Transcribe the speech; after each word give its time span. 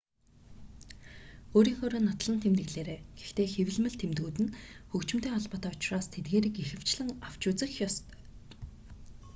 өөрийнхөөрөө 1.57 2.01
нотлон 2.03 2.39
тэмдэглээрэй 2.41 2.99
гэхдээ 3.19 3.47
хэвлэмэл 3.51 3.99
тэмдгүүд 3.99 4.37
нь 4.43 4.53
хөгжимтэй 4.91 5.31
холбоотой 5.33 5.71
учраас 5.75 6.05
тэдгээрийг 6.11 6.55
ихэвчлэн 6.63 7.09
авч 7.27 7.41
үзэх 7.51 7.71
ёстой 7.87 8.19